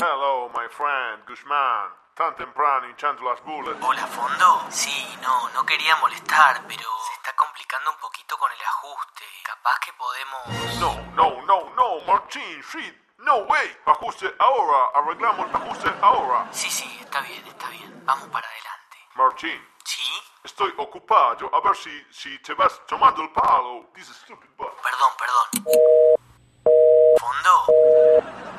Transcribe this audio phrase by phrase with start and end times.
[0.00, 1.90] Hello, my friend, Guzmán.
[2.14, 3.82] Tan temprano hinchando las bullets.
[3.82, 4.64] Hola, Fondo.
[4.70, 9.24] Sí, no, no quería molestar, pero se está complicando un poquito con el ajuste.
[9.42, 10.78] Capaz que podemos...
[10.78, 12.94] No, no, no, no, Martín, shit.
[13.18, 13.76] No way.
[13.86, 14.90] Ajuste ahora.
[14.94, 16.46] Arreglamos el ajuste ahora.
[16.52, 18.00] Sí, sí, está bien, está bien.
[18.04, 18.98] Vamos para adelante.
[19.16, 20.22] Martín, ¿Sí?
[20.44, 21.50] estoy ocupado.
[21.52, 23.90] A ver si, si te vas tomando el palo.
[23.94, 24.70] This stupid butt.
[24.80, 25.46] Perdón, perdón.
[27.18, 28.57] Fondo.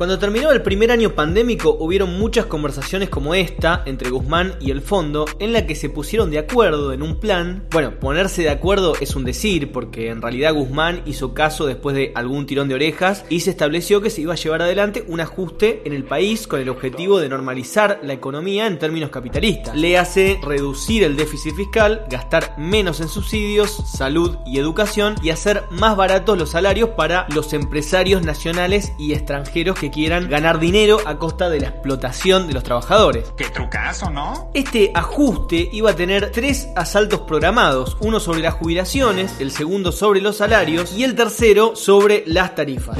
[0.00, 4.80] Cuando terminó el primer año pandémico hubieron muchas conversaciones como esta entre Guzmán y el
[4.80, 7.66] fondo en la que se pusieron de acuerdo en un plan.
[7.70, 12.12] Bueno, ponerse de acuerdo es un decir porque en realidad Guzmán hizo caso después de
[12.14, 15.82] algún tirón de orejas y se estableció que se iba a llevar adelante un ajuste
[15.84, 19.76] en el país con el objetivo de normalizar la economía en términos capitalistas.
[19.76, 25.64] Le hace reducir el déficit fiscal, gastar menos en subsidios, salud y educación y hacer
[25.70, 31.18] más baratos los salarios para los empresarios nacionales y extranjeros que quieran ganar dinero a
[31.18, 33.32] costa de la explotación de los trabajadores.
[33.36, 34.50] Qué trucazo, ¿no?
[34.54, 40.20] Este ajuste iba a tener tres asaltos programados, uno sobre las jubilaciones, el segundo sobre
[40.20, 42.98] los salarios y el tercero sobre las tarifas.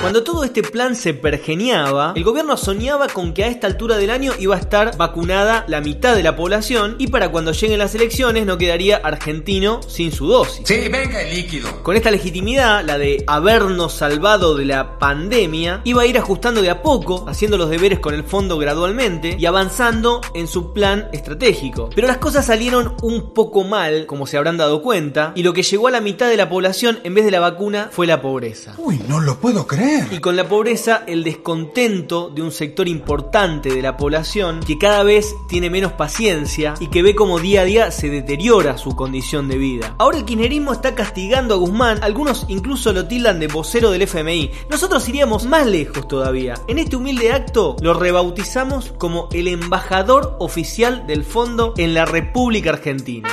[0.00, 4.10] Cuando todo este plan se pergeniaba, el gobierno soñaba con que a esta altura del
[4.10, 7.94] año iba a estar vacunada la mitad de la población y para cuando lleguen las
[7.94, 10.62] elecciones no quedaría argentino sin su dosis.
[10.64, 11.82] Sí, venga el líquido.
[11.82, 16.70] Con esta legitimidad, la de habernos salvado de la pandemia, iba a ir ajustando de
[16.70, 21.90] a poco, haciendo los deberes con el fondo gradualmente y avanzando en su plan estratégico.
[21.94, 25.62] Pero las cosas salieron un poco mal, como se habrán dado cuenta, y lo que
[25.62, 28.74] llegó a la mitad de la población en vez de la vacuna fue la pobreza.
[28.76, 29.85] Uy, no lo puedo creer.
[30.10, 35.02] Y con la pobreza, el descontento de un sector importante de la población que cada
[35.02, 39.48] vez tiene menos paciencia y que ve como día a día se deteriora su condición
[39.48, 39.94] de vida.
[39.98, 44.50] Ahora el kirchnerismo está castigando a Guzmán, algunos incluso lo tildan de vocero del FMI.
[44.70, 46.54] Nosotros iríamos más lejos todavía.
[46.66, 52.70] En este humilde acto lo rebautizamos como el embajador oficial del fondo en la República
[52.70, 53.28] Argentina.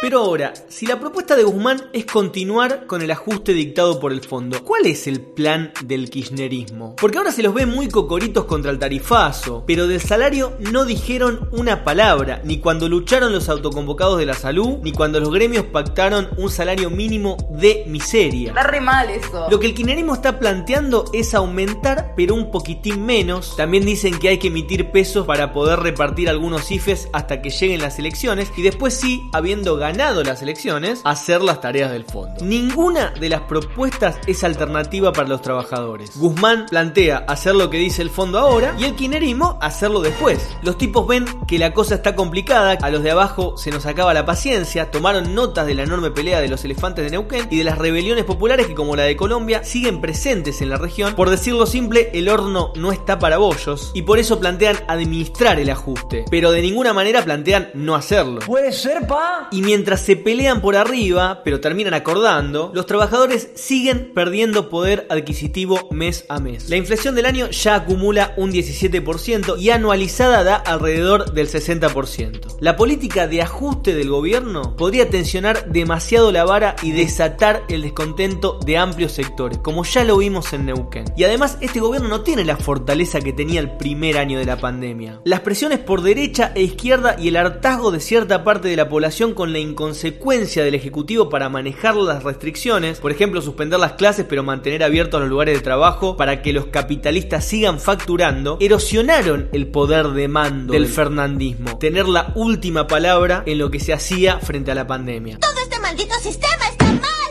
[0.00, 4.20] Pero ahora, si la propuesta de Guzmán es continuar con el ajuste dictado por el
[4.20, 6.94] fondo, ¿cuál es el plan del kirchnerismo?
[6.94, 11.48] Porque ahora se los ve muy cocoritos contra el tarifazo, pero del salario no dijeron
[11.50, 16.28] una palabra, ni cuando lucharon los autoconvocados de la salud, ni cuando los gremios pactaron
[16.36, 18.50] un salario mínimo de miseria.
[18.50, 19.48] Está re mal eso.
[19.50, 23.56] Lo que el kirchnerismo está planteando es aumentar, pero un poquitín menos.
[23.56, 27.82] También dicen que hay que emitir pesos para poder repartir algunos IFES hasta que lleguen
[27.82, 32.44] las elecciones y después sí, habiendo ganado las elecciones, hacer las tareas del fondo.
[32.44, 36.16] Ninguna de las propuestas es alternativa para los trabajadores.
[36.16, 40.46] Guzmán plantea hacer lo que dice el fondo ahora y el kirchnerismo hacerlo después.
[40.62, 44.14] Los tipos ven que la cosa está complicada, a los de abajo se nos acaba
[44.14, 47.64] la paciencia, tomaron notas de la enorme pelea de los elefantes de Neuquén y de
[47.64, 51.14] las rebeliones populares que como la de Colombia siguen presentes en la región.
[51.14, 55.70] Por decirlo simple, el horno no está para bollos y por eso plantean administrar el
[55.70, 58.40] ajuste, pero de ninguna manera plantean no hacerlo.
[58.46, 59.48] Puede ser, pa.
[59.50, 65.88] Y mientras se pelean por arriba, pero terminan acordando, los trabajadores siguen perdiendo poder adquisitivo
[65.90, 66.68] mes a mes.
[66.68, 72.56] La inflación del año ya acumula un 17% y anualizada da alrededor del 60%.
[72.60, 78.58] La política de ajuste del gobierno podría tensionar demasiado la vara y desatar el descontento
[78.64, 81.04] de amplios sectores, como ya lo vimos en Neuquén.
[81.16, 84.58] Y además este gobierno no tiene la fortaleza que tenía el primer año de la
[84.58, 85.20] pandemia.
[85.24, 89.34] Las presiones por derecha e izquierda y el hartazgo de cierta parte de la población
[89.34, 94.42] con la inconsecuencia del Ejecutivo para manejar las restricciones, por ejemplo suspender las clases pero
[94.42, 100.08] mantener abiertos los lugares de trabajo para que los capitalistas sigan facturando, erosionaron el poder
[100.08, 104.74] de mando del fernandismo, tener la última palabra en lo que se hacía frente a
[104.74, 105.38] la pandemia.
[105.38, 105.67] Todo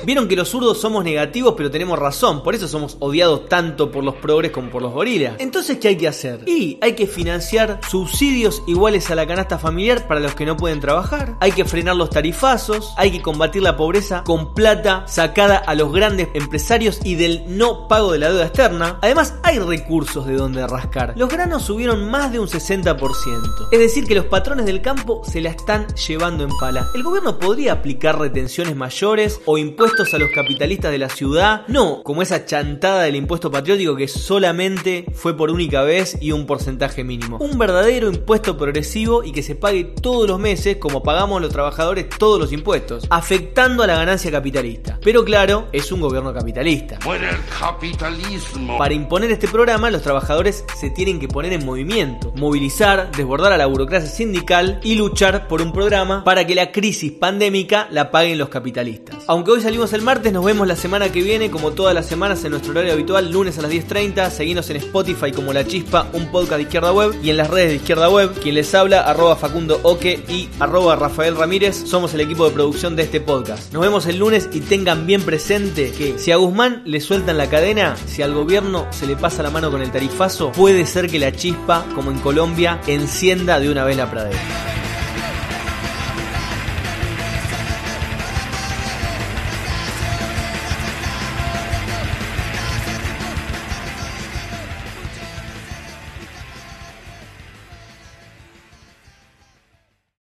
[0.07, 2.41] Vieron que los zurdos somos negativos, pero tenemos razón.
[2.41, 5.34] Por eso somos odiados tanto por los progres como por los gorilas.
[5.38, 6.47] Entonces, ¿qué hay que hacer?
[6.47, 10.79] Y hay que financiar subsidios iguales a la canasta familiar para los que no pueden
[10.79, 11.35] trabajar.
[11.41, 12.94] Hay que frenar los tarifazos.
[12.96, 17.90] Hay que combatir la pobreza con plata sacada a los grandes empresarios y del no
[17.90, 18.99] pago de la deuda externa.
[19.02, 21.16] Además, hay recursos de donde rascar.
[21.17, 23.67] Los granos subieron más de un 60%.
[23.73, 26.87] Es decir, que los patrones del campo se la están llevando en pala.
[26.96, 31.64] El gobierno podría aplicar retenciones mayores o impuestos a los capitalistas de la ciudad.
[31.67, 36.46] No, como esa chantada del impuesto patriótico que solamente fue por única vez y un
[36.46, 37.38] porcentaje mínimo.
[37.38, 42.09] Un verdadero impuesto progresivo y que se pague todos los meses como pagamos los trabajadores
[42.09, 44.99] todos los impuestos, afectando a la ganancia capitalista.
[45.03, 46.99] Pero claro, es un gobierno capitalista.
[47.03, 48.78] Muere el capitalismo.
[48.78, 53.58] Para imponer este programa, los trabajadores se tienen que poner en movimiento, movilizar, desbordar a
[53.58, 58.38] la burocracia sindical y luchar por un programa para que la crisis pandémica la paguen
[58.38, 59.17] los capitalistas.
[59.28, 62.43] Aunque hoy salimos el martes, nos vemos la semana que viene, como todas las semanas
[62.43, 64.29] en nuestro horario habitual, lunes a las 10.30.
[64.31, 67.69] Seguinos en Spotify como La Chispa, un podcast de Izquierda Web, y en las redes
[67.69, 68.34] de Izquierda Web.
[68.41, 72.95] Quien les habla, arroba Facundo Oque y arroba Rafael Ramírez, somos el equipo de producción
[72.95, 73.72] de este podcast.
[73.73, 77.49] Nos vemos el lunes y tengan bien presente que si a Guzmán le sueltan la
[77.49, 81.19] cadena, si al gobierno se le pasa la mano con el tarifazo, puede ser que
[81.19, 84.77] la chispa, como en Colombia, encienda de una vez la pradera.